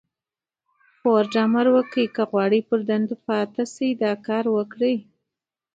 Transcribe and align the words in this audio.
فورډ 0.97 1.33
امر 1.45 1.65
وکړ 1.75 2.05
که 2.15 2.23
غواړئ 2.29 2.61
پر 2.69 2.79
دندو 2.89 3.15
پاتې 3.25 3.63
شئ 3.73 3.89
دا 4.03 4.13
کار 4.27 4.45
وکړئ. 4.55 4.95